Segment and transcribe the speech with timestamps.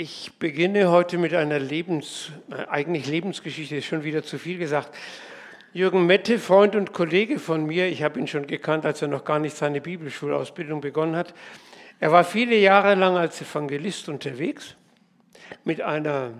[0.00, 2.30] Ich beginne heute mit einer Lebens,
[2.68, 4.94] eigentlich Lebensgeschichte, ist schon wieder zu viel gesagt.
[5.72, 9.24] Jürgen Mette, Freund und Kollege von mir, ich habe ihn schon gekannt, als er noch
[9.24, 11.34] gar nicht seine Bibelschulausbildung begonnen hat.
[11.98, 14.76] Er war viele Jahre lang als Evangelist unterwegs
[15.64, 16.30] mit einer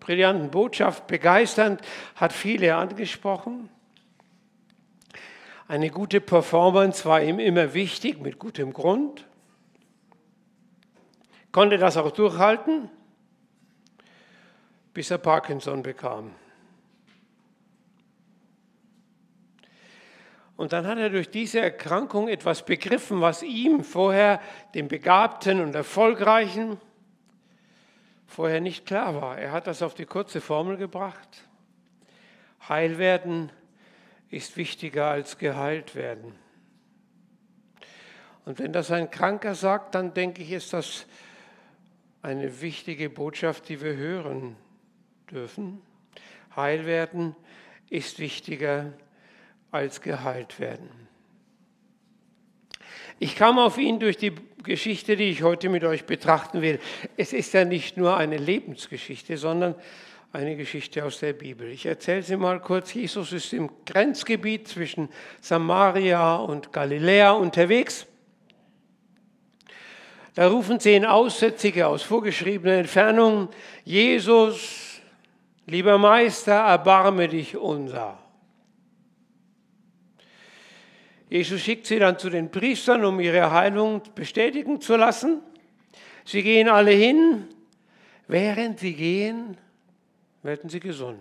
[0.00, 1.80] brillanten Botschaft, begeisternd,
[2.16, 3.68] hat viele angesprochen.
[5.68, 9.24] Eine gute Performance war ihm immer wichtig, mit gutem Grund
[11.52, 12.90] konnte das auch durchhalten,
[14.94, 16.34] bis er Parkinson bekam.
[20.56, 24.40] Und dann hat er durch diese Erkrankung etwas begriffen, was ihm vorher,
[24.74, 26.78] dem Begabten und Erfolgreichen,
[28.26, 29.38] vorher nicht klar war.
[29.38, 31.48] Er hat das auf die kurze Formel gebracht.
[32.68, 33.50] Heil werden
[34.28, 36.34] ist wichtiger als geheilt werden.
[38.44, 41.06] Und wenn das ein Kranker sagt, dann denke ich, ist das
[42.22, 44.56] eine wichtige Botschaft, die wir hören
[45.30, 45.80] dürfen.
[46.54, 47.34] Heil werden
[47.88, 48.92] ist wichtiger
[49.70, 50.88] als geheilt werden.
[53.18, 56.80] Ich kam auf ihn durch die Geschichte, die ich heute mit euch betrachten will.
[57.16, 59.74] Es ist ja nicht nur eine Lebensgeschichte, sondern
[60.32, 61.68] eine Geschichte aus der Bibel.
[61.68, 62.94] Ich erzähle sie mal kurz.
[62.94, 65.08] Jesus ist im Grenzgebiet zwischen
[65.40, 68.06] Samaria und Galiläa unterwegs.
[70.40, 73.50] Da rufen zehn Aussätzige aus vorgeschriebener Entfernung,
[73.84, 75.02] Jesus,
[75.66, 78.16] lieber Meister, erbarme dich unser.
[81.28, 85.42] Jesus schickt sie dann zu den Priestern, um ihre Heilung bestätigen zu lassen.
[86.24, 87.46] Sie gehen alle hin.
[88.26, 89.58] Während sie gehen,
[90.42, 91.20] werden sie gesund.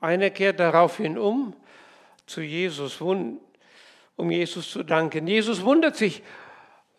[0.00, 1.54] Einer kehrt daraufhin um
[2.26, 5.28] zu Jesus, um Jesus zu danken.
[5.28, 6.24] Jesus wundert sich,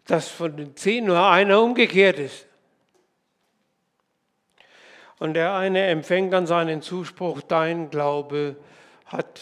[0.05, 2.47] dass von den zehn nur einer umgekehrt ist.
[5.19, 8.55] Und der eine empfängt dann seinen Zuspruch, dein Glaube
[9.05, 9.39] hat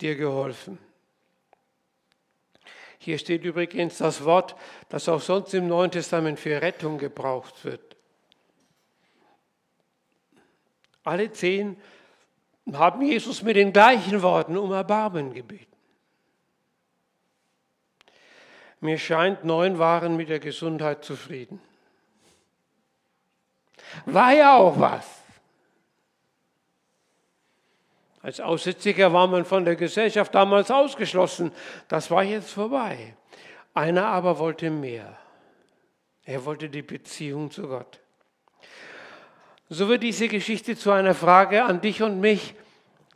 [0.00, 0.78] dir geholfen.
[2.98, 4.56] Hier steht übrigens das Wort,
[4.88, 7.96] das auch sonst im Neuen Testament für Rettung gebraucht wird.
[11.04, 11.76] Alle zehn
[12.72, 15.67] haben Jesus mit den gleichen Worten um Erbarmen gebeten.
[18.80, 21.60] Mir scheint, neun waren mit der Gesundheit zufrieden.
[24.06, 25.06] War ja auch was.
[28.22, 31.52] Als Aussätziger war man von der Gesellschaft damals ausgeschlossen.
[31.88, 33.14] Das war jetzt vorbei.
[33.74, 35.16] Einer aber wollte mehr.
[36.24, 38.00] Er wollte die Beziehung zu Gott.
[39.70, 42.54] So wird diese Geschichte zu einer Frage an dich und mich.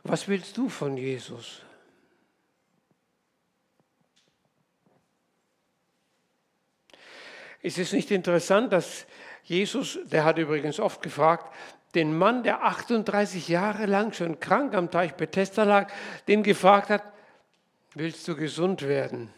[0.03, 1.61] Was willst du von Jesus?
[7.63, 9.07] Ist es nicht interessant, dass
[9.43, 11.51] Jesus, der hat übrigens oft gefragt,
[11.95, 15.91] den Mann, der 38 Jahre lang schon krank am Teich Bethesda lag,
[16.27, 17.03] den gefragt hat,
[17.93, 19.33] willst du gesund werden?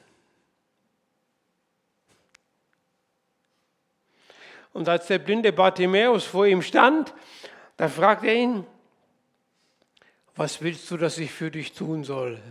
[4.73, 7.13] Und als der blinde Bartimäus vor ihm stand,
[7.77, 8.65] da fragt er ihn,
[10.35, 12.41] was willst du, dass ich für dich tun soll?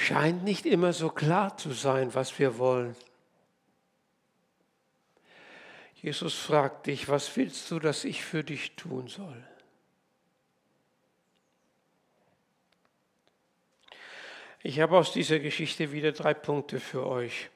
[0.00, 2.96] Scheint nicht immer so klar zu sein, was wir wollen.
[5.94, 9.44] Jesus fragt dich, was willst du, dass ich für dich tun soll?
[14.62, 17.50] Ich habe aus dieser Geschichte wieder drei Punkte für euch.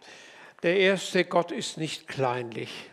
[0.63, 2.91] Der erste, Gott ist nicht kleinlich.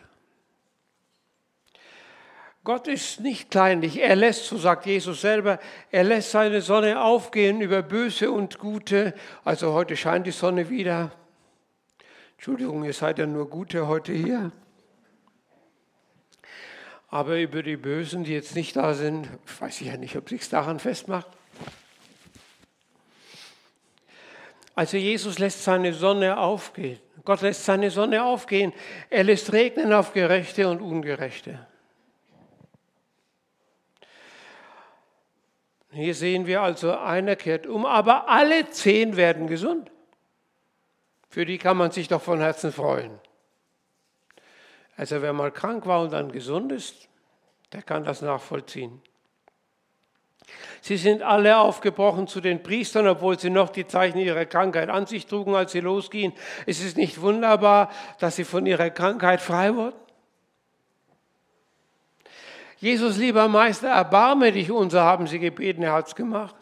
[2.64, 4.00] Gott ist nicht kleinlich.
[4.00, 5.58] Er lässt, so sagt Jesus selber,
[5.90, 9.14] er lässt seine Sonne aufgehen über Böse und Gute.
[9.44, 11.10] Also heute scheint die Sonne wieder.
[12.36, 14.52] Entschuldigung, ihr seid ja nur Gute heute hier.
[17.08, 19.28] Aber über die Bösen, die jetzt nicht da sind,
[19.58, 21.26] weiß ich ja nicht, ob sich daran festmacht.
[24.76, 27.00] Also Jesus lässt seine Sonne aufgehen.
[27.24, 28.72] Gott lässt seine Sonne aufgehen.
[29.10, 31.66] Er lässt regnen auf Gerechte und Ungerechte.
[35.92, 39.90] Hier sehen wir also, einer kehrt um, aber alle zehn werden gesund.
[41.28, 43.18] Für die kann man sich doch von Herzen freuen.
[44.96, 47.08] Also wer mal krank war und dann gesund ist,
[47.72, 49.02] der kann das nachvollziehen.
[50.80, 55.06] Sie sind alle aufgebrochen zu den Priestern, obwohl sie noch die Zeichen ihrer Krankheit an
[55.06, 56.36] sich trugen, als sie losgingen.
[56.66, 59.96] Es ist nicht wunderbar, dass sie von ihrer Krankheit frei wurden.
[62.82, 66.56] Jesus, lieber Meister, erbarme dich unser, haben sie gebeten, er hat es gemacht.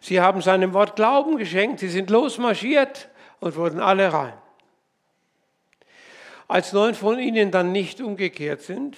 [0.00, 4.32] Sie haben seinem Wort Glauben geschenkt, sie sind losmarschiert und wurden alle rein.
[6.48, 8.96] Als neun von ihnen dann nicht umgekehrt sind,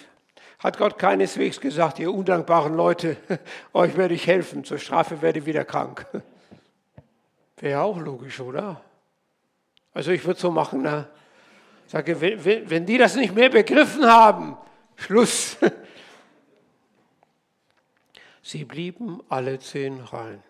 [0.61, 3.17] hat Gott keineswegs gesagt, ihr undankbaren Leute,
[3.73, 6.06] euch werde ich helfen, zur Strafe werde ich wieder krank.
[7.56, 8.81] Wäre auch logisch, oder?
[9.93, 11.09] Also ich würde so machen, ne?
[11.88, 14.56] sage, wenn die das nicht mehr begriffen haben,
[14.94, 15.56] Schluss.
[18.46, 20.40] Sie blieben alle zehn rein.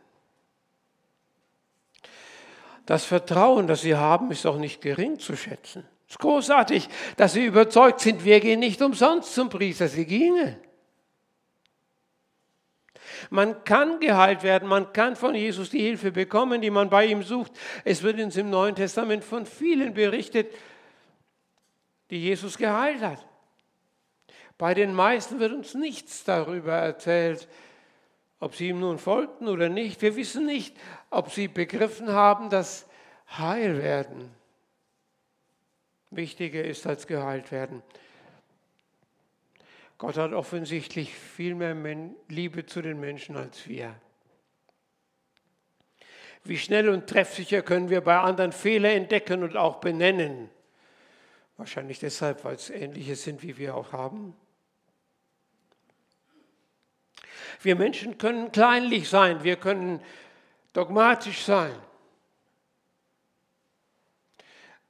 [2.85, 5.83] Das Vertrauen, das sie haben, ist auch nicht gering zu schätzen.
[6.07, 10.59] Es ist großartig, dass sie überzeugt sind, wir gehen nicht umsonst zum Priester, sie gingen.
[13.31, 17.23] Man kann geheilt werden, man kann von Jesus die Hilfe bekommen, die man bei ihm
[17.23, 17.53] sucht.
[17.83, 20.55] Es wird uns im Neuen Testament von vielen berichtet,
[22.11, 23.27] die Jesus geheilt hat.
[24.59, 27.49] Bei den meisten wird uns nichts darüber erzählt,
[28.41, 30.03] ob sie ihm nun folgten oder nicht.
[30.03, 30.77] Wir wissen nicht,
[31.11, 32.87] ob sie begriffen haben, dass
[33.29, 34.31] Heil werden
[36.11, 37.83] wichtiger ist als geheilt werden.
[39.99, 41.75] Gott hat offensichtlich viel mehr
[42.29, 43.95] Liebe zu den Menschen als wir.
[46.45, 50.51] Wie schnell und treffsicher können wir bei anderen Fehler entdecken und auch benennen.
[51.57, 54.37] Wahrscheinlich deshalb, weil es ähnliche sind, wie wir auch haben.
[57.63, 60.01] Wir Menschen können kleinlich sein, wir können
[60.73, 61.75] dogmatisch sein.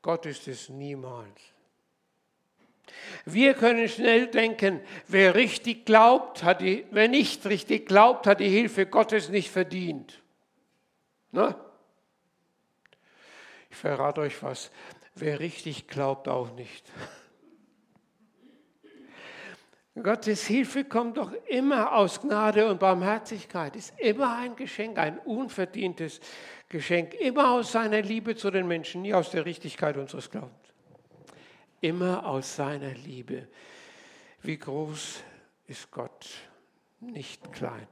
[0.02, 1.40] Gott ist es niemals.
[3.24, 8.48] Wir können schnell denken, wer richtig glaubt, hat die, wer nicht richtig glaubt, hat die
[8.48, 10.22] Hilfe Gottes nicht verdient.
[11.32, 11.58] Na?
[13.70, 14.70] Ich verrate euch was,
[15.14, 16.90] wer richtig glaubt, auch nicht.
[20.02, 26.20] Gottes Hilfe kommt doch immer aus Gnade und Barmherzigkeit, ist immer ein Geschenk, ein unverdientes
[26.68, 30.52] Geschenk, immer aus seiner Liebe zu den Menschen, nie aus der Richtigkeit unseres Glaubens.
[31.80, 33.48] Immer aus seiner Liebe.
[34.42, 35.22] Wie groß
[35.66, 36.26] ist Gott,
[37.00, 37.88] nicht kleinlich.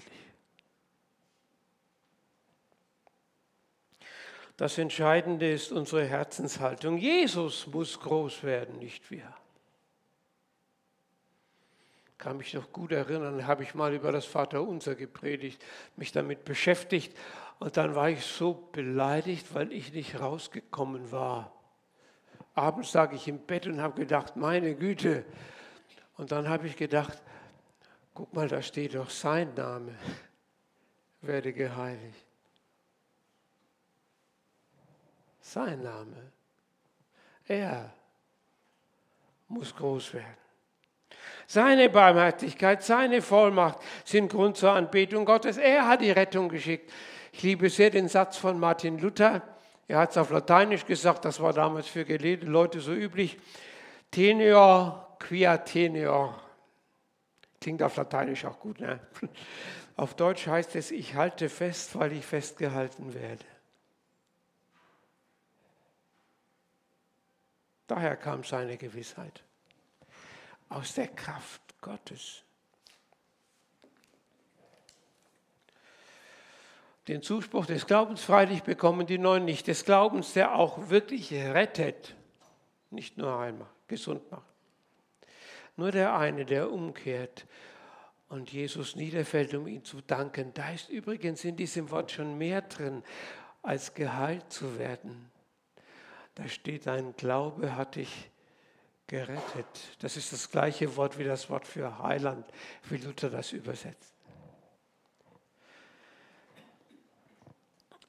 [4.59, 6.99] Das Entscheidende ist unsere Herzenshaltung.
[6.99, 9.35] Jesus muss groß werden, nicht wir
[12.19, 15.63] kann mich noch gut erinnern, habe ich mal über das Vaterunser gepredigt,
[15.97, 17.17] mich damit beschäftigt
[17.59, 21.53] und dann war ich so beleidigt, weil ich nicht rausgekommen war.
[22.55, 25.25] Abends lag ich im Bett und habe gedacht, meine Güte.
[26.17, 27.21] Und dann habe ich gedacht,
[28.13, 29.95] guck mal, da steht doch sein Name,
[31.21, 32.25] werde geheiligt.
[35.41, 36.33] Sein Name.
[37.47, 37.93] Er
[39.49, 40.44] muss groß werden.
[41.47, 45.57] Seine Barmherzigkeit, seine Vollmacht sind Grund zur Anbetung Gottes.
[45.57, 46.91] Er hat die Rettung geschickt.
[47.33, 49.43] Ich liebe sehr den Satz von Martin Luther.
[49.87, 53.37] Er hat es auf Lateinisch gesagt, das war damals für gelehrte Leute so üblich.
[54.11, 56.41] Tenior quia tenior.
[57.61, 58.81] Klingt auf Lateinisch auch gut.
[58.81, 59.01] Ne?
[59.97, 63.45] Auf Deutsch heißt es, ich halte fest, weil ich festgehalten werde.
[67.87, 69.45] Daher kam seine Gewissheit
[70.69, 72.43] aus der Kraft Gottes.
[77.09, 82.15] Den Zuspruch des Glaubens freilich bekommen die Neuen nicht, des Glaubens, der auch wirklich rettet,
[82.91, 84.47] nicht nur einmal gesund macht.
[85.77, 87.47] Nur der eine, der umkehrt
[88.29, 90.55] und Jesus niederfällt, um ihn zu danken.
[90.55, 93.03] Da ist übrigens in diesem Wort schon mehr drin,
[93.63, 95.31] als geheilt zu werden.
[96.35, 98.31] Da steht, ein Glaube hat dich
[99.15, 99.97] gerettet.
[100.01, 102.45] Das ist das gleiche Wort wie das Wort für Heiland,
[102.91, 104.13] wie Luther das übersetzt.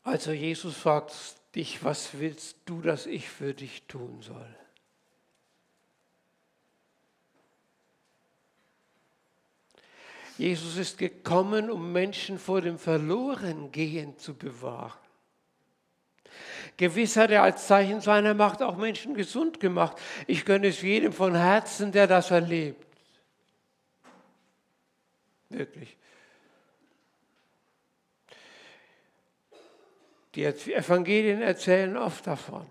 [0.01, 1.13] Also Jesus fragt
[1.53, 4.55] dich, was willst du, dass ich für dich tun soll?
[10.39, 14.99] Jesus ist gekommen, um Menschen vor dem Verlorengehen zu bewahren.
[16.77, 19.97] Gewiss hat er als Zeichen seiner Macht auch Menschen gesund gemacht.
[20.27, 22.85] Ich gönne es jedem von Herzen, der das erlebt.
[25.49, 25.95] Wirklich.
[30.35, 32.65] Die Evangelien erzählen oft davon.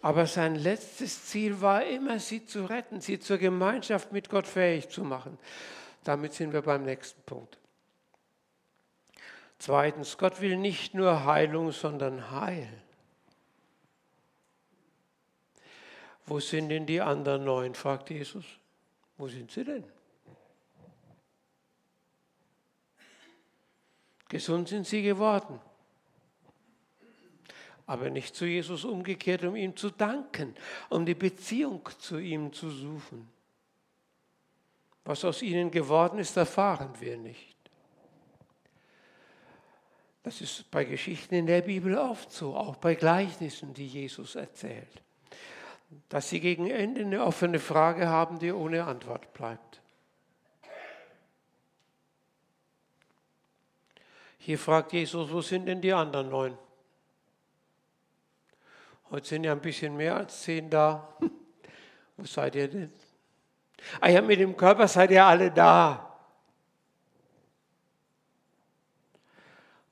[0.00, 4.88] Aber sein letztes Ziel war immer, sie zu retten, sie zur Gemeinschaft mit Gott fähig
[4.88, 5.38] zu machen.
[6.04, 7.58] Damit sind wir beim nächsten Punkt.
[9.64, 12.68] Zweitens, Gott will nicht nur Heilung, sondern Heil.
[16.26, 17.76] Wo sind denn die anderen neun?
[17.76, 18.44] fragt Jesus.
[19.16, 19.84] Wo sind sie denn?
[24.28, 25.60] Gesund sind sie geworden.
[27.86, 30.56] aber nicht zu Jesus umgekehrt, um ihm zu danken,
[30.90, 33.30] um die Beziehung zu ihm zu suchen.
[35.04, 37.51] Was aus ihnen geworden ist, erfahren wir nicht.
[40.22, 45.02] Das ist bei Geschichten in der Bibel oft so, auch bei Gleichnissen, die Jesus erzählt,
[46.08, 49.80] dass sie gegen Ende eine offene Frage haben, die ohne Antwort bleibt.
[54.38, 56.58] Hier fragt Jesus, wo sind denn die anderen neun?
[59.10, 61.16] Heute sind ja ein bisschen mehr als zehn da.
[62.16, 62.92] Wo seid ihr denn?
[64.00, 66.11] Ah ja, mit dem Körper seid ihr alle da.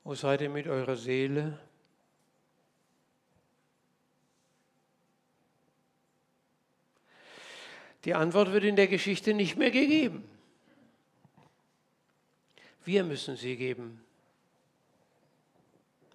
[0.03, 1.59] Wo seid ihr mit eurer Seele?
[8.05, 10.27] Die Antwort wird in der Geschichte nicht mehr gegeben.
[12.83, 14.03] Wir müssen sie geben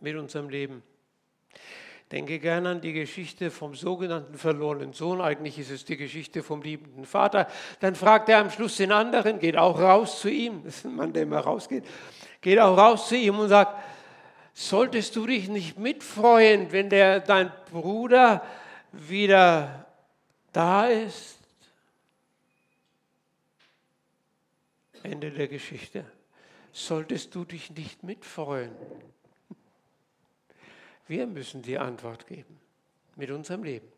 [0.00, 0.83] mit unserem Leben.
[2.12, 5.21] Denke gerne an die Geschichte vom sogenannten verlorenen Sohn.
[5.21, 7.49] Eigentlich ist es die Geschichte vom liebenden Vater.
[7.81, 10.62] Dann fragt er am Schluss den anderen, geht auch raus zu ihm.
[10.64, 11.85] Das ist ein Mann, der immer rausgeht.
[12.40, 13.83] Geht auch raus zu ihm und sagt,
[14.52, 18.45] solltest du dich nicht mitfreuen, wenn der, dein Bruder
[18.93, 19.87] wieder
[20.52, 21.38] da ist?
[25.02, 26.05] Ende der Geschichte.
[26.73, 28.75] Solltest du dich nicht mitfreuen?
[31.07, 32.61] Wir müssen die Antwort geben
[33.14, 33.95] mit unserem Leben.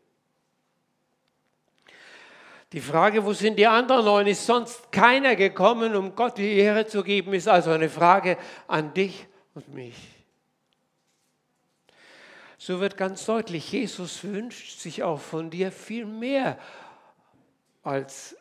[2.73, 6.87] Die Frage, wo sind die anderen neun, ist sonst keiner gekommen, um Gott die Ehre
[6.87, 9.97] zu geben, ist also eine Frage an dich und mich.
[12.59, 16.59] So wird ganz deutlich, Jesus wünscht sich auch von dir viel mehr
[17.83, 18.37] als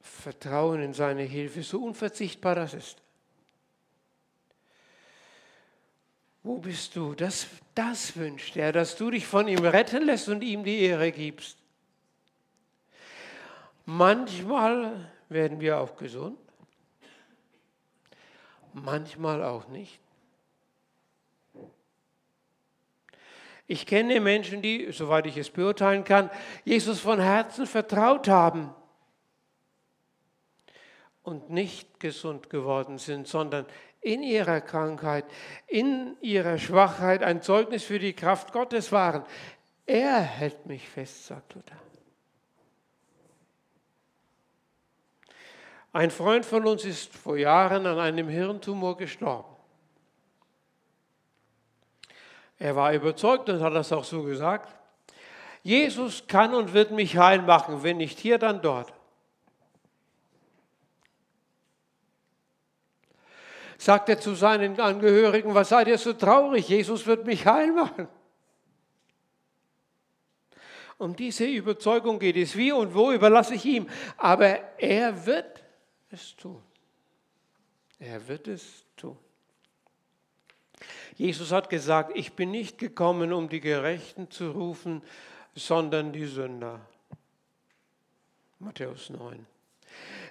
[0.00, 3.02] Vertrauen in seine Hilfe, so unverzichtbar das ist.
[6.42, 7.14] Wo bist du?
[7.14, 11.10] Das, das wünscht er, dass du dich von ihm retten lässt und ihm die Ehre
[11.12, 11.58] gibst.
[13.86, 16.38] Manchmal werden wir auch gesund,
[18.72, 20.00] manchmal auch nicht.
[23.68, 26.30] Ich kenne Menschen, die, soweit ich es beurteilen kann,
[26.64, 28.74] Jesus von Herzen vertraut haben
[31.22, 33.66] und nicht gesund geworden sind, sondern
[34.00, 35.24] in ihrer Krankheit,
[35.68, 39.24] in ihrer Schwachheit ein Zeugnis für die Kraft Gottes waren.
[39.84, 41.76] Er hält mich fest, sagt Luther.
[45.96, 49.56] Ein Freund von uns ist vor Jahren an einem Hirntumor gestorben.
[52.58, 54.76] Er war überzeugt und hat das auch so gesagt.
[55.62, 58.92] Jesus kann und wird mich heil machen, wenn nicht hier, dann dort.
[63.78, 66.68] sagt er zu seinen Angehörigen, was seid ihr so traurig?
[66.68, 68.06] Jesus wird mich heil machen.
[70.98, 72.54] Um diese Überzeugung geht es.
[72.54, 73.88] Wie und wo überlasse ich ihm.
[74.18, 75.65] Aber er wird
[76.16, 76.62] es tun.
[77.98, 79.16] Er wird es tun.
[81.14, 85.02] Jesus hat gesagt, ich bin nicht gekommen, um die Gerechten zu rufen,
[85.54, 86.80] sondern die Sünder.
[88.58, 89.46] Matthäus 9.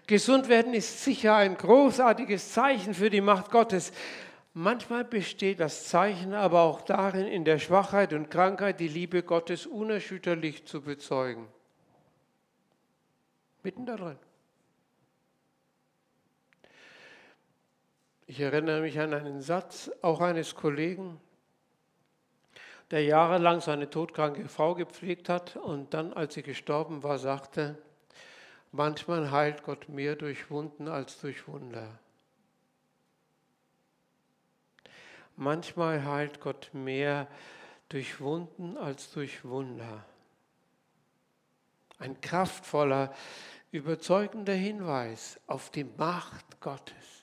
[0.08, 3.92] Gesund werden ist sicher ein großartiges Zeichen für die Macht Gottes.
[4.54, 9.65] Manchmal besteht das Zeichen aber auch darin, in der Schwachheit und Krankheit die Liebe Gottes
[9.65, 11.48] unerschütterlich zu bezeugen.
[13.63, 14.18] Mitten darin.
[18.27, 21.20] Ich erinnere mich an einen Satz auch eines Kollegen,
[22.91, 27.77] der jahrelang seine todkranke Frau gepflegt hat und dann, als sie gestorben war, sagte,
[28.72, 31.98] Manchmal heilt Gott mehr durch Wunden als durch Wunder.
[35.38, 37.27] Manchmal heilt Gott mehr
[37.88, 40.03] durch Wunden als durch Wunder.
[42.00, 43.13] Ein kraftvoller,
[43.72, 47.15] überzeugender Hinweis auf die Macht Gottes.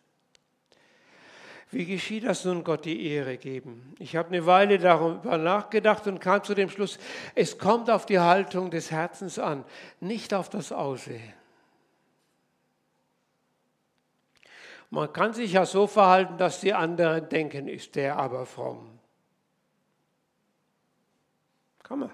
[1.72, 3.94] Wie geschieht das nun, Gott die Ehre geben?
[3.98, 6.98] Ich habe eine Weile darüber nachgedacht und kam zu dem Schluss,
[7.34, 9.64] es kommt auf die Haltung des Herzens an,
[9.98, 11.32] nicht auf das Aussehen.
[14.90, 18.98] Man kann sich ja so verhalten, dass die anderen denken, ist der aber fromm.
[21.82, 22.10] Kann man.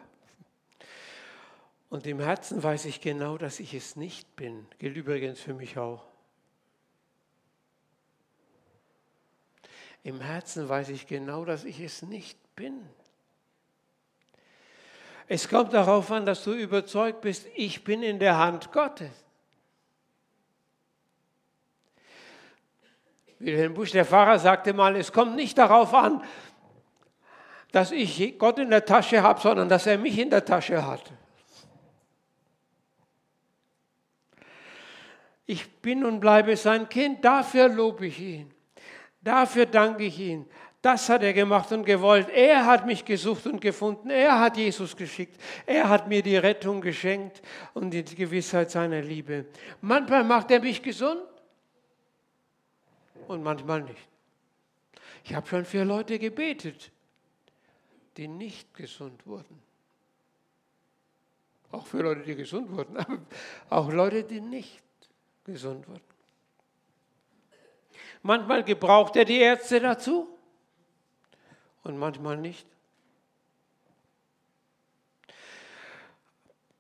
[1.91, 4.69] Und im Herzen weiß ich genau, dass ich es nicht bin.
[4.79, 6.08] Gilt übrigens für mich auch.
[10.09, 12.81] Im Herzen weiß ich genau, dass ich es nicht bin.
[15.27, 19.11] Es kommt darauf an, dass du überzeugt bist, ich bin in der Hand Gottes.
[23.39, 26.25] Wilhelm Busch, der Pfarrer, sagte mal, es kommt nicht darauf an,
[27.73, 31.13] dass ich Gott in der Tasche habe, sondern dass er mich in der Tasche hat.
[35.45, 38.58] Ich bin und bleibe sein Kind, dafür lobe ich ihn.
[39.29, 40.47] Dafür danke ich ihm.
[40.81, 42.31] Das hat er gemacht und gewollt.
[42.31, 44.09] Er hat mich gesucht und gefunden.
[44.09, 45.39] Er hat Jesus geschickt.
[45.67, 47.43] Er hat mir die Rettung geschenkt
[47.75, 49.45] und die Gewissheit seiner Liebe.
[49.83, 51.21] Manchmal macht er mich gesund
[53.27, 54.09] und manchmal nicht.
[55.25, 56.91] Ich habe schon für Leute gebetet,
[58.17, 59.63] die nicht gesund wurden.
[61.71, 63.19] Auch für Leute, die gesund wurden, aber
[63.69, 64.81] auch Leute, die nicht
[65.45, 66.08] gesund wurden.
[68.23, 70.29] Manchmal gebraucht er die Ärzte dazu
[71.85, 72.67] und manchmal nicht.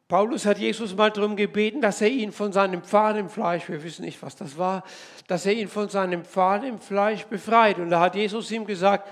[0.09, 3.83] Paulus hat Jesus mal darum gebeten, dass er ihn von seinem Pfahl im Fleisch, wir
[3.83, 4.83] wissen nicht, was das war,
[5.26, 7.78] dass er ihn von seinem Pfahl im Fleisch befreit.
[7.78, 9.07] Und da hat Jesus ihm gesagt,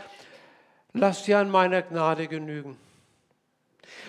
[0.94, 2.78] lass dir an meiner Gnade genügen.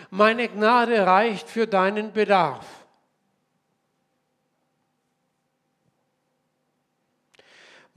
[0.10, 2.77] Meine Gnade reicht für deinen Bedarf.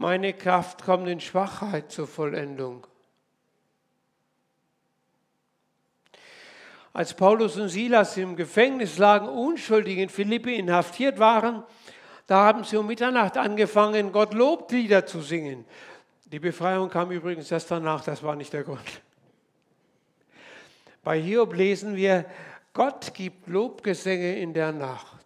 [0.01, 2.87] Meine Kraft kommt in Schwachheit zur Vollendung.
[6.95, 11.65] Als Paulus und Silas im Gefängnis lagen, unschuldig in Philippi inhaftiert waren,
[12.27, 15.67] da haben sie um Mitternacht angefangen, Gott Loblieder zu singen.
[16.25, 19.03] Die Befreiung kam übrigens erst danach, das war nicht der Grund.
[21.05, 22.25] Bei Hiob lesen wir,
[22.73, 25.20] Gott gibt Lobgesänge in der Nacht.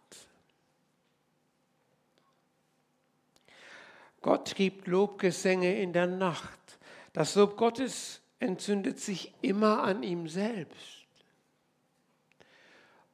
[4.25, 6.78] Gott gibt Lobgesänge in der Nacht.
[7.12, 11.04] Das Lob Gottes entzündet sich immer an ihm selbst.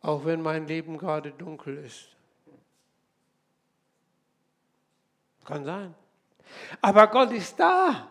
[0.03, 2.11] Auch wenn mein Leben gerade dunkel ist.
[5.45, 5.97] Kann sein.
[6.81, 8.07] Aber Gott ist da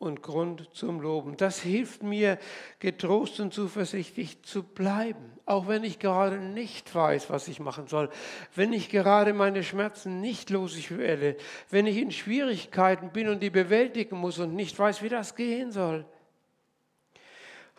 [0.00, 1.36] und Grund zum Loben.
[1.36, 2.38] Das hilft mir,
[2.78, 8.08] getrost und zuversichtlich zu bleiben, auch wenn ich gerade nicht weiß, was ich machen soll,
[8.54, 11.36] wenn ich gerade meine Schmerzen nicht loswerde,
[11.68, 15.70] wenn ich in Schwierigkeiten bin und die bewältigen muss und nicht weiß, wie das gehen
[15.70, 16.06] soll.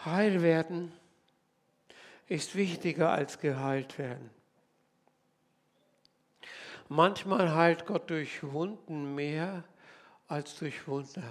[0.05, 0.93] Heil werden
[2.27, 4.29] ist wichtiger als geheilt werden.
[6.87, 9.63] Manchmal heilt Gott durch Wunden mehr
[10.27, 11.23] als durch Wunder.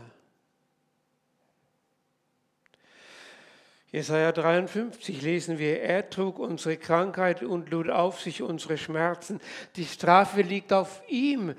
[3.93, 9.41] Jesaja 53 lesen wir, er trug unsere Krankheit und lud auf sich unsere Schmerzen.
[9.75, 11.55] Die Strafe liegt auf ihm,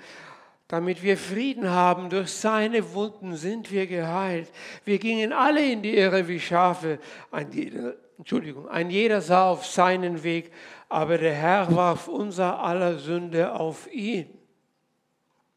[0.70, 2.10] damit wir Frieden haben.
[2.10, 4.50] Durch seine Wunden sind wir geheilt.
[4.86, 7.00] Wir gingen alle in die Irre wie Schafe.
[7.32, 10.54] Ein jeder, Entschuldigung, ein jeder sah auf seinen Weg,
[10.88, 14.30] aber der Herr warf unser aller Sünde auf ihn.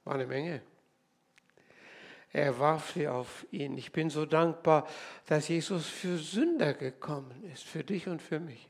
[0.03, 0.61] War eine Menge.
[2.35, 3.79] Er warf sie auf ihn.
[3.79, 4.89] Ich bin so dankbar,
[5.27, 8.69] dass Jesus für Sünder gekommen ist, für dich und für mich.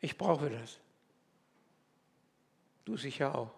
[0.00, 0.78] Ich brauche das.
[2.84, 3.50] Du sicher auch.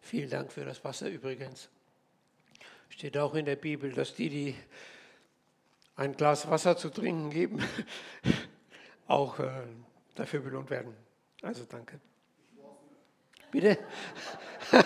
[0.00, 1.68] Vielen Dank für das Wasser übrigens.
[2.88, 4.56] Steht auch in der Bibel, dass die, die
[5.96, 7.62] ein Glas Wasser zu trinken geben,
[9.06, 9.50] auch äh,
[10.14, 10.94] dafür belohnt werden.
[11.42, 12.00] Also danke.
[13.50, 13.78] Bitte?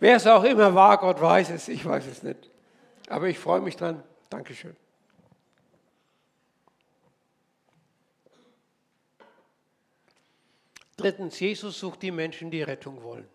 [0.00, 2.50] Wer es auch immer war, Gott weiß es, ich weiß es nicht.
[3.08, 4.02] Aber ich freue mich dran.
[4.28, 4.76] Dankeschön.
[10.96, 13.28] Drittens, Jesus sucht die Menschen, die Rettung wollen.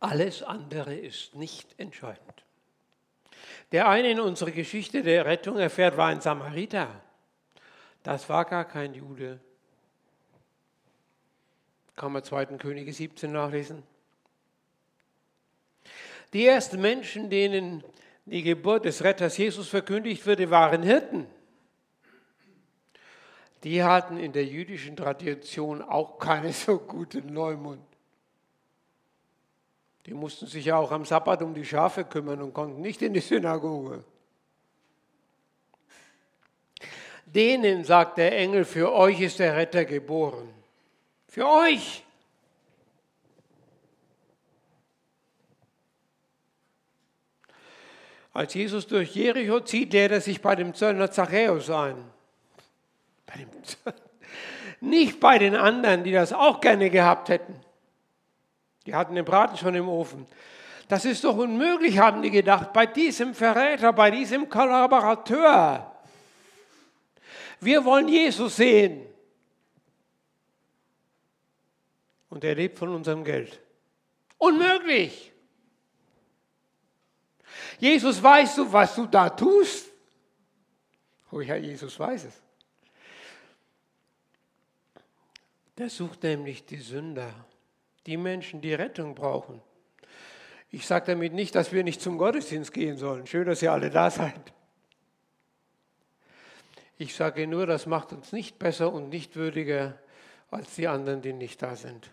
[0.00, 2.44] Alles andere ist nicht entscheidend.
[3.72, 6.88] Der eine in unserer Geschichte der Rettung erfährt, war ein Samariter.
[8.02, 9.38] Das war gar kein Jude.
[11.94, 12.46] Kann man 2.
[12.56, 13.82] Könige 17 nachlesen.
[16.32, 17.84] Die ersten Menschen, denen
[18.24, 21.26] die Geburt des Retters Jesus verkündigt wurde, waren Hirten.
[23.64, 27.89] Die hatten in der jüdischen Tradition auch keine so guten Neumund.
[30.06, 33.12] Die mussten sich ja auch am Sabbat um die Schafe kümmern und konnten nicht in
[33.12, 34.02] die Synagoge.
[37.26, 40.48] Denen sagt der Engel, für euch ist der Retter geboren.
[41.28, 42.04] Für euch.
[48.32, 52.04] Als Jesus durch Jericho zieht, lädt er sich bei dem Zöllner Zachäus ein.
[53.26, 53.48] Bei dem
[54.80, 57.54] Nicht bei den anderen, die das auch gerne gehabt hätten.
[58.90, 60.26] Die hatten den Braten schon im Ofen.
[60.88, 65.94] Das ist doch unmöglich, haben die gedacht, bei diesem Verräter, bei diesem Kollaborateur.
[67.60, 69.06] Wir wollen Jesus sehen.
[72.30, 73.60] Und er lebt von unserem Geld.
[74.38, 75.30] Unmöglich.
[77.78, 79.88] Jesus, weißt du, was du da tust?
[81.30, 82.42] Oh ja, Jesus weiß es.
[85.78, 87.32] Der sucht nämlich die Sünder,
[88.06, 89.60] die Menschen, die Rettung brauchen.
[90.70, 93.26] Ich sage damit nicht, dass wir nicht zum Gottesdienst gehen sollen.
[93.26, 94.52] Schön, dass ihr alle da seid.
[96.96, 99.98] Ich sage nur, das macht uns nicht besser und nicht würdiger
[100.50, 102.10] als die anderen, die nicht da sind.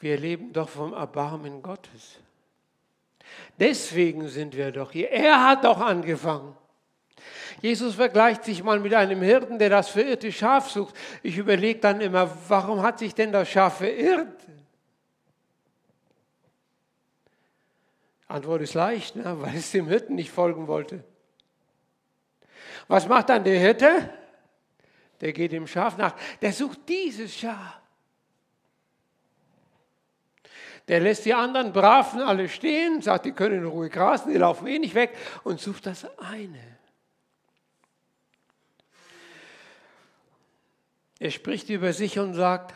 [0.00, 2.20] Wir leben doch vom Erbarmen Gottes.
[3.58, 5.10] Deswegen sind wir doch hier.
[5.10, 6.56] Er hat doch angefangen.
[7.60, 10.94] Jesus vergleicht sich mal mit einem Hirten, der das verirrte Schaf sucht.
[11.22, 14.28] Ich überlege dann immer, warum hat sich denn das Schaf verirrt?
[18.28, 19.40] Antwort ist leicht, ne?
[19.40, 21.02] weil es dem Hirten nicht folgen wollte.
[22.86, 24.10] Was macht dann der Hirte?
[25.20, 26.14] Der geht dem Schaf nach.
[26.40, 27.80] Der sucht dieses Schaf.
[30.86, 34.66] Der lässt die anderen Braven alle stehen, sagt, die können in Ruhe grasen, die laufen
[34.66, 36.77] eh nicht weg und sucht das eine.
[41.18, 42.74] Er spricht über sich und sagt,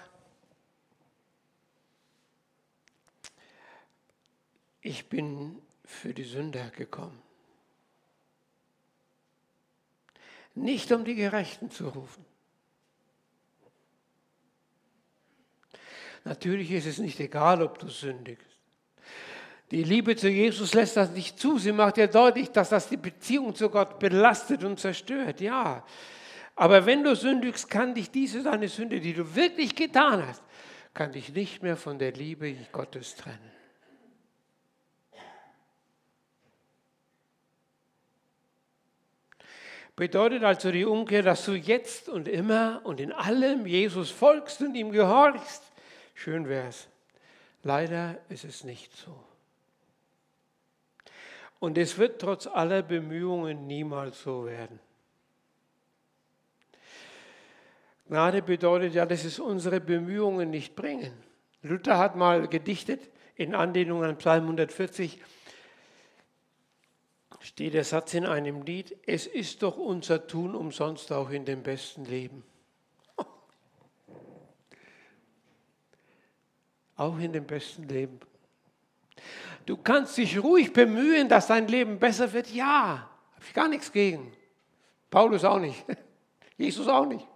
[4.81, 7.21] ich bin für die Sünder gekommen.
[10.55, 12.25] Nicht um die Gerechten zu rufen.
[16.25, 18.47] Natürlich ist es nicht egal, ob du sündigst.
[19.71, 21.59] Die Liebe zu Jesus lässt das nicht zu.
[21.59, 25.41] Sie macht ja deutlich, dass das die Beziehung zu Gott belastet und zerstört.
[25.41, 25.85] Ja.
[26.55, 30.43] Aber wenn du sündigst, kann dich diese deine Sünde, die du wirklich getan hast,
[30.95, 33.53] kann dich nicht mehr von der Liebe Gottes trennen.
[39.97, 44.75] Bedeutet also die Umkehr, dass du jetzt und immer und in allem Jesus folgst und
[44.75, 45.63] ihm gehorchst.
[46.15, 46.89] Schön wär's.
[47.63, 49.15] Leider ist es nicht so.
[51.61, 54.81] Und es wird trotz aller Bemühungen niemals so werden.
[58.13, 61.15] Gnade bedeutet ja, dass es unsere Bemühungen nicht bringen.
[61.63, 65.19] Luther hat mal gedichtet, in Anlehnung an Psalm 140,
[67.41, 71.63] steht der Satz in einem Lied, es ist doch unser Tun umsonst auch in dem
[71.63, 72.45] besten Leben.
[76.99, 78.21] Auch in dem besten Leben.
[79.65, 82.49] Du kannst dich ruhig bemühen, dass dein Leben besser wird.
[82.49, 84.35] Ja, habe ich gar nichts gegen.
[85.09, 85.83] Paulus auch nicht.
[86.59, 87.27] Jesus auch nicht.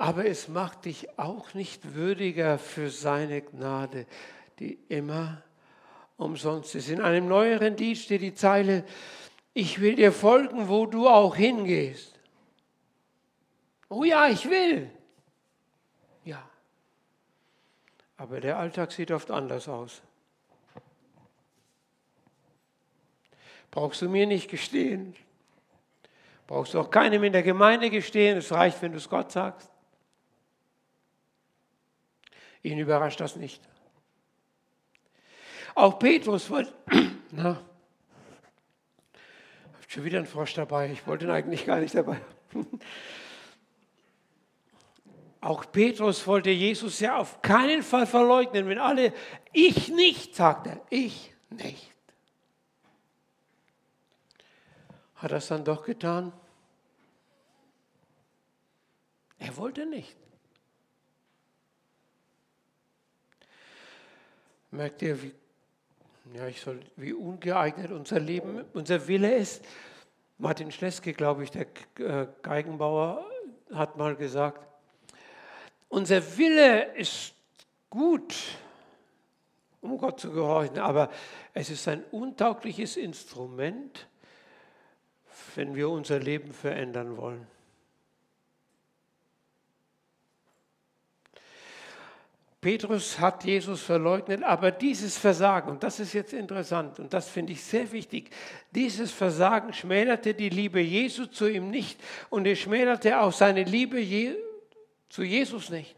[0.00, 4.06] Aber es macht dich auch nicht würdiger für seine Gnade,
[4.58, 5.42] die immer
[6.16, 6.88] umsonst ist.
[6.88, 8.86] In einem neueren Lied steht die Zeile,
[9.52, 12.18] ich will dir folgen, wo du auch hingehst.
[13.90, 14.90] Oh ja, ich will.
[16.24, 16.48] Ja.
[18.16, 20.00] Aber der Alltag sieht oft anders aus.
[23.70, 25.14] Brauchst du mir nicht gestehen.
[26.46, 28.38] Brauchst du auch keinem in der Gemeinde gestehen.
[28.38, 29.69] Es reicht, wenn du es Gott sagst.
[32.62, 33.60] Ihn überrascht das nicht.
[35.74, 36.72] Auch Petrus wollte,
[37.30, 37.60] na,
[39.88, 40.90] schon wieder einen Frosch dabei.
[40.90, 42.20] Ich wollte ihn eigentlich gar nicht dabei.
[45.42, 49.14] Auch Petrus wollte Jesus ja auf keinen Fall verleugnen, wenn alle,
[49.52, 51.90] ich nicht, sagt er, ich nicht.
[55.14, 56.32] Hat er es dann doch getan?
[59.38, 60.14] Er wollte nicht.
[64.70, 65.32] Merkt ihr, wie
[66.34, 69.64] ja, ich soll, wie ungeeignet unser Leben, unser Wille ist.
[70.38, 71.66] Martin Schleske, glaube ich, der
[71.98, 73.26] äh, Geigenbauer,
[73.74, 74.66] hat mal gesagt,
[75.88, 77.34] unser Wille ist
[77.88, 78.34] gut,
[79.80, 81.10] um Gott zu gehorchen, aber
[81.52, 84.06] es ist ein untaugliches Instrument,
[85.56, 87.46] wenn wir unser Leben verändern wollen.
[92.60, 97.54] Petrus hat Jesus verleugnet, aber dieses Versagen, und das ist jetzt interessant und das finde
[97.54, 98.30] ich sehr wichtig,
[98.70, 103.98] dieses Versagen schmälerte die Liebe Jesu zu ihm nicht und es schmälerte auch seine Liebe
[103.98, 104.36] Je
[105.08, 105.96] zu Jesus nicht.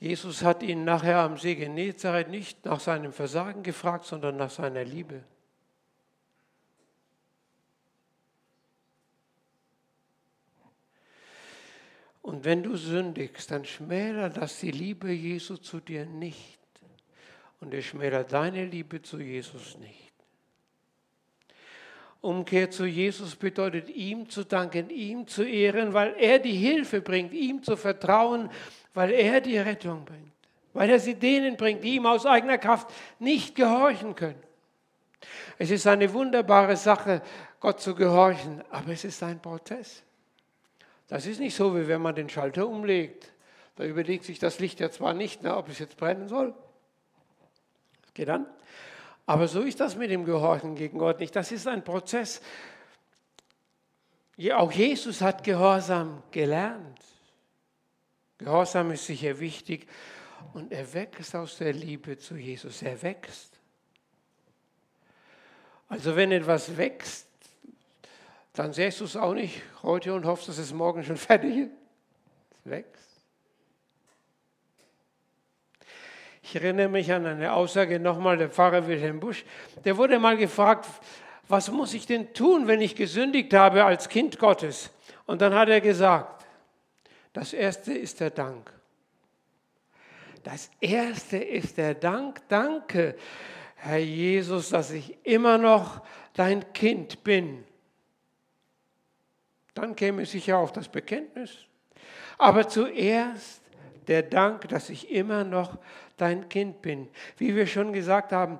[0.00, 4.82] Jesus hat ihn nachher am See Genezareth nicht nach seinem Versagen gefragt, sondern nach seiner
[4.82, 5.22] Liebe.
[12.22, 16.60] Und wenn du sündigst, dann schmälert das die Liebe Jesu zu dir nicht.
[17.60, 20.12] Und es schmälert deine Liebe zu Jesus nicht.
[22.20, 27.32] Umkehr zu Jesus bedeutet, ihm zu danken, ihm zu ehren, weil er die Hilfe bringt,
[27.32, 28.48] ihm zu vertrauen,
[28.94, 30.32] weil er die Rettung bringt,
[30.72, 34.42] weil er sie denen bringt, die ihm aus eigener Kraft nicht gehorchen können.
[35.58, 37.22] Es ist eine wunderbare Sache,
[37.58, 40.04] Gott zu gehorchen, aber es ist ein Prozess.
[41.12, 43.32] Das ist nicht so, wie wenn man den Schalter umlegt.
[43.76, 46.54] Da überlegt sich das Licht ja zwar nicht, ne, ob es jetzt brennen soll.
[48.00, 48.46] Das geht an.
[49.26, 51.36] Aber so ist das mit dem Gehorchen gegen Gott nicht.
[51.36, 52.40] Das ist ein Prozess.
[54.54, 56.98] Auch Jesus hat Gehorsam gelernt.
[58.38, 59.86] Gehorsam ist sicher wichtig
[60.54, 62.80] und er wächst aus der Liebe zu Jesus.
[62.80, 63.60] Er wächst.
[65.90, 67.26] Also wenn etwas wächst,
[68.52, 71.70] dann sähst du es auch nicht heute und hoffst, dass es morgen schon fertig ist.
[72.64, 73.08] Es wächst.
[76.42, 79.44] Ich erinnere mich an eine Aussage nochmal, der Pfarrer Wilhelm Busch,
[79.84, 80.86] der wurde mal gefragt,
[81.48, 84.90] was muss ich denn tun, wenn ich gesündigt habe als Kind Gottes?
[85.26, 86.44] Und dann hat er gesagt,
[87.32, 88.72] das Erste ist der Dank.
[90.42, 92.42] Das Erste ist der Dank.
[92.48, 93.16] Danke,
[93.76, 96.02] Herr Jesus, dass ich immer noch
[96.34, 97.64] dein Kind bin.
[99.74, 101.50] Dann käme sicher auch das Bekenntnis.
[102.38, 103.62] Aber zuerst
[104.08, 105.78] der Dank, dass ich immer noch
[106.16, 107.08] dein Kind bin.
[107.38, 108.58] Wie wir schon gesagt haben,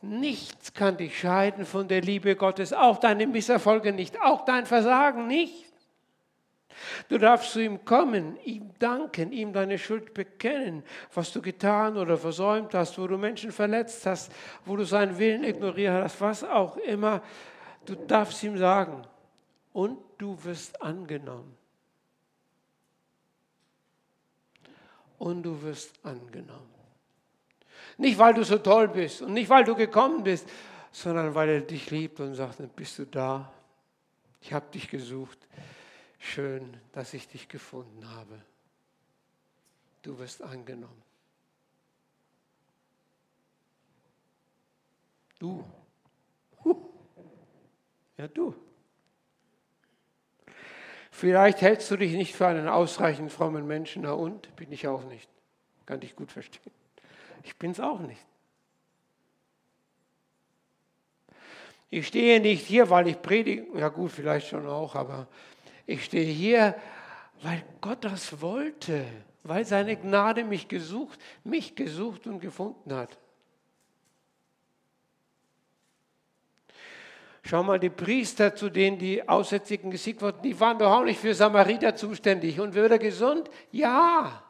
[0.00, 5.26] nichts kann dich scheiden von der Liebe Gottes, auch deine Misserfolge nicht, auch dein Versagen
[5.26, 5.66] nicht.
[7.08, 10.82] Du darfst zu ihm kommen, ihm danken, ihm deine Schuld bekennen,
[11.14, 14.30] was du getan oder versäumt hast, wo du Menschen verletzt hast,
[14.64, 17.22] wo du seinen Willen ignoriert hast, was auch immer.
[17.86, 19.02] Du darfst ihm sagen
[19.76, 21.54] und du wirst angenommen.
[25.18, 26.74] Und du wirst angenommen.
[27.98, 30.48] Nicht, weil du so toll bist und nicht, weil du gekommen bist,
[30.92, 33.52] sondern weil er dich liebt und sagt, bist du da?
[34.40, 35.46] Ich habe dich gesucht.
[36.18, 38.40] Schön, dass ich dich gefunden habe.
[40.00, 41.02] Du wirst angenommen.
[45.38, 45.62] Du.
[48.16, 48.54] Ja, du.
[51.18, 54.54] Vielleicht hältst du dich nicht für einen ausreichend frommen Menschen, na und?
[54.54, 55.30] Bin ich auch nicht.
[55.86, 56.70] Kann dich gut verstehen.
[57.42, 58.20] Ich bin es auch nicht.
[61.88, 65.26] Ich stehe nicht hier, weil ich predige, ja gut, vielleicht schon auch, aber
[65.86, 66.74] ich stehe hier,
[67.40, 69.06] weil Gott das wollte,
[69.42, 73.16] weil seine Gnade mich gesucht, mich gesucht und gefunden hat.
[77.48, 81.20] Schau mal, die Priester, zu denen die Aussätzigen gesiegt wurden, die waren doch auch nicht
[81.20, 82.58] für Samariter zuständig.
[82.58, 83.48] Und wird er gesund?
[83.70, 84.42] Ja.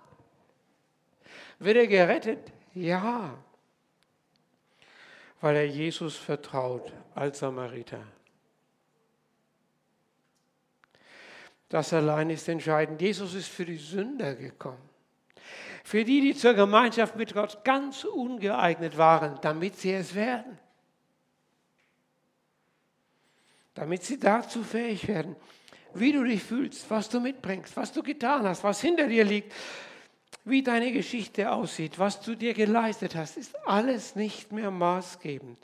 [1.58, 2.38] Wird er gerettet?
[2.72, 3.36] Ja.
[5.42, 8.00] Weil er Jesus vertraut als Samariter.
[11.68, 13.02] Das allein ist entscheidend.
[13.02, 14.88] Jesus ist für die Sünder gekommen.
[15.84, 20.58] Für die, die zur Gemeinschaft mit Gott ganz ungeeignet waren, damit sie es werden.
[23.76, 25.36] Damit sie dazu fähig werden,
[25.94, 29.52] wie du dich fühlst, was du mitbringst, was du getan hast, was hinter dir liegt,
[30.44, 35.58] wie deine Geschichte aussieht, was du dir geleistet hast, ist alles nicht mehr maßgebend.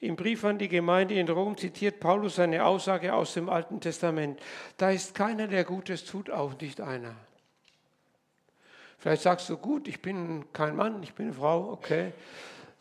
[0.00, 4.38] Im Brief an die Gemeinde in Rom zitiert Paulus eine Aussage aus dem Alten Testament.
[4.76, 7.14] Da ist keiner, der Gutes tut, auch nicht einer.
[8.98, 12.12] Vielleicht sagst du, gut, ich bin kein Mann, ich bin eine Frau, okay.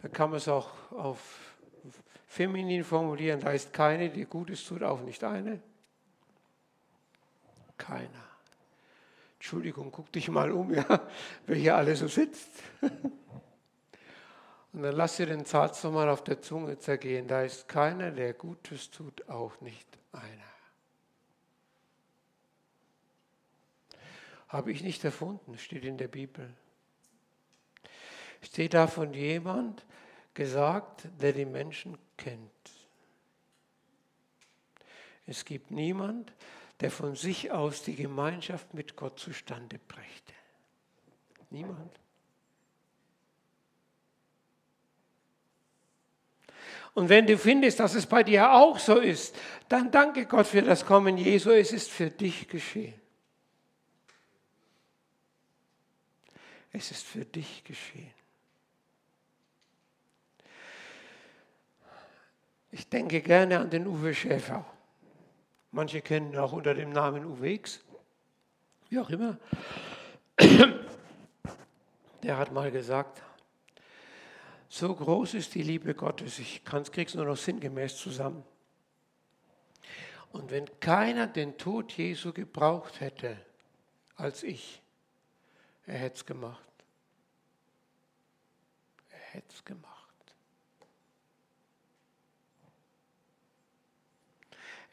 [0.01, 1.19] Dann kann man es auch auf
[2.35, 3.39] feminin formulieren.
[3.39, 5.61] Da ist keine, die Gutes tut, auch nicht eine.
[7.77, 8.25] Keiner.
[9.35, 11.07] Entschuldigung, guck dich mal um, ja,
[11.45, 12.49] wer hier alle so sitzt.
[14.73, 17.29] Und dann lass dir den Satz nochmal auf der Zunge zergehen.
[17.29, 20.51] Da ist keiner, der Gutes tut, auch nicht einer.
[24.49, 26.53] Habe ich nicht erfunden, steht in der Bibel.
[28.41, 29.85] Steht da von jemand
[30.35, 32.51] gesagt, der die Menschen kennt.
[35.25, 36.31] Es gibt niemand,
[36.81, 40.33] der von sich aus die Gemeinschaft mit Gott zustande brächte.
[41.49, 41.99] Niemand.
[46.93, 49.35] Und wenn du findest, dass es bei dir auch so ist,
[49.67, 51.49] dann danke Gott für das Kommen Jesu.
[51.51, 52.93] Es ist für dich geschehen.
[56.71, 58.11] Es ist für dich geschehen.
[62.75, 64.65] Ich denke gerne an den Uwe Schäfer.
[65.71, 67.79] Manche kennen ihn auch unter dem Namen Uwe X.
[68.89, 69.38] Wie auch immer.
[72.21, 73.23] Der hat mal gesagt,
[74.67, 78.43] so groß ist die Liebe Gottes, ich kriege es nur noch sinngemäß zusammen.
[80.33, 83.38] Und wenn keiner den Tod Jesu gebraucht hätte
[84.17, 84.81] als ich,
[85.85, 86.61] er hätte es gemacht.
[89.11, 89.94] Er hätte es gemacht.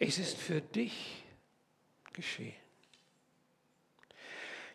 [0.04, 1.22] Es ist für dich
[2.12, 2.56] geschehen.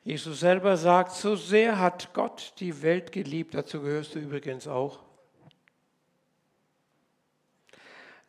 [0.05, 5.03] Jesus selber sagt, so sehr hat Gott die Welt geliebt, dazu gehörst du übrigens auch.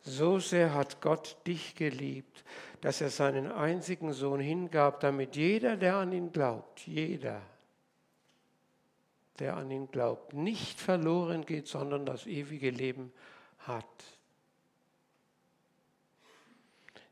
[0.01, 2.43] So sehr hat Gott dich geliebt,
[2.81, 7.41] dass er seinen einzigen Sohn hingab, damit jeder, der an ihn glaubt, jeder,
[9.39, 13.13] der an ihn glaubt, nicht verloren geht, sondern das ewige Leben
[13.59, 14.18] hat.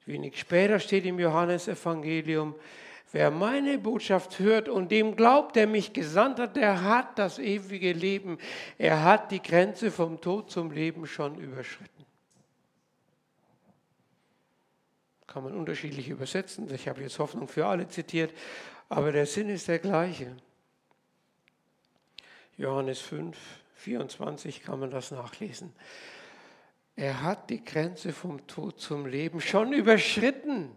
[0.08, 2.56] Wenig später steht im Johannesevangelium,
[3.12, 7.92] wer meine Botschaft hört und dem glaubt, der mich gesandt hat, der hat das ewige
[7.92, 8.38] Leben.
[8.78, 12.06] Er hat die Grenze vom Tod zum Leben schon überschritten.
[15.28, 16.74] Kann man unterschiedlich übersetzen.
[16.74, 18.34] Ich habe jetzt Hoffnung für alle zitiert,
[18.88, 20.38] aber der Sinn ist der gleiche.
[22.56, 23.38] Johannes 5,
[23.76, 25.74] 24 kann man das nachlesen.
[26.98, 30.76] Er hat die Grenze vom Tod zum Leben schon überschritten.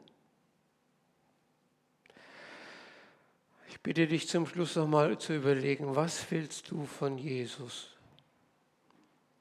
[3.70, 7.96] Ich bitte dich zum Schluss nochmal zu überlegen, was willst du von Jesus?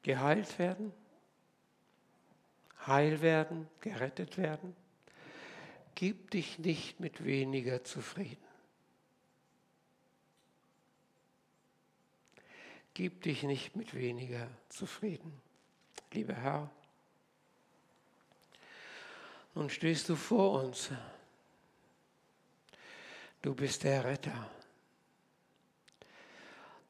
[0.04, 0.94] Geheilt werden?
[2.88, 3.68] Heil werden?
[3.82, 4.74] Gerettet werden?
[5.96, 8.38] Gib dich nicht mit weniger zufrieden.
[12.94, 15.42] Gib dich nicht mit weniger zufrieden
[16.12, 16.70] lieber Herr.
[19.56, 20.90] Nun stehst du vor uns.
[23.42, 24.50] Du bist der Retter.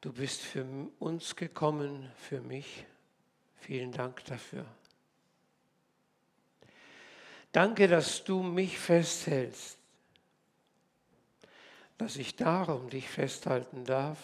[0.00, 0.64] Du bist für
[0.98, 2.86] uns gekommen, für mich.
[3.56, 4.66] Vielen Dank dafür.
[7.52, 9.78] Danke, dass du mich festhältst,
[11.98, 14.18] dass ich darum dich festhalten darf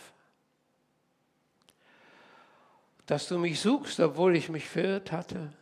[3.06, 5.52] dass du mich suchst, obwohl ich mich verirrt hatte.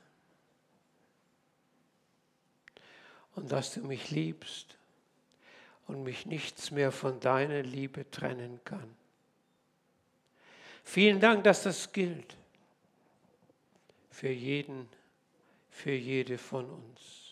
[3.37, 4.77] Und dass du mich liebst
[5.87, 8.95] und mich nichts mehr von deiner Liebe trennen kann.
[10.83, 12.37] Vielen Dank, dass das gilt
[14.11, 14.89] für jeden,
[15.71, 17.24] für jede von uns.